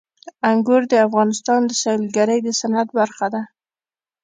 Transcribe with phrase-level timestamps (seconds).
[0.49, 3.41] انګور د افغانستان د سیلګرۍ د صنعت برخه ده.